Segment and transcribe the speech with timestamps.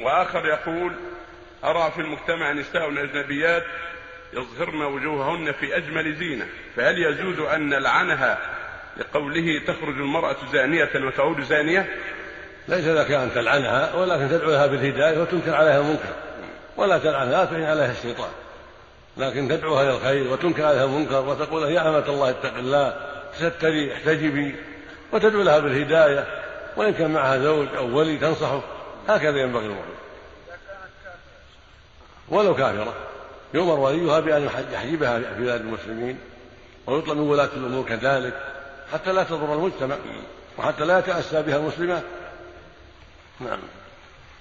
[0.00, 0.92] وآخر يقول
[1.64, 3.64] أرى في المجتمع نساء أجنبيات
[4.32, 8.38] يظهرن وجوههن في أجمل زينة فهل يجوز أن نلعنها
[8.96, 11.88] لقوله تخرج المرأة زانية وتعود زانية؟
[12.68, 16.14] ليس لك أن تلعنها ولكن تدعو لها بالهداية وتنكر عليها المنكر.
[16.76, 18.30] ولا تلعنها تعين عليها الشيطان.
[19.16, 22.94] لكن تدعوها إلى الخير وتنكر عليها المنكر وتقول يا أمة الله اتق الله
[23.32, 24.54] تستري احتجبي
[25.12, 26.26] وتدعو لها بالهداية.
[26.76, 28.75] وإن كان معها زوج أو ولي تنصحه.
[29.08, 29.96] هكذا ينبغي المؤمن
[32.28, 32.94] ولو كافرة.
[33.54, 36.18] يؤمر وليها بأن يحجبها في بلاد المسلمين
[36.86, 38.34] ويطلب من ولاة الأمور كذلك
[38.92, 39.96] حتى لا تضر المجتمع
[40.58, 42.02] وحتى لا يتأسى بها المسلمات.
[43.40, 43.58] نعم.